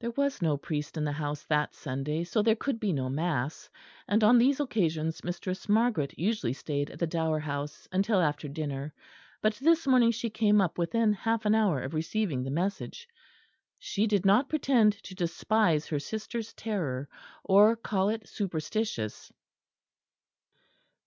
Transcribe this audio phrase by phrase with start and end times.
[0.00, 3.70] There was no priest in the house that Sunday, so there could be no mass;
[4.06, 8.92] and on these occasions Mistress Margaret usually stayed at the Dower House until after dinner;
[9.40, 13.08] but this morning she came up within half an hour of receiving the message.
[13.78, 17.08] She did not pretend to despise her sister's terror,
[17.42, 19.32] or call it superstitious.